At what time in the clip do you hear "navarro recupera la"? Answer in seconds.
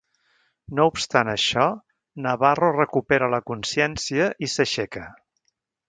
2.27-3.41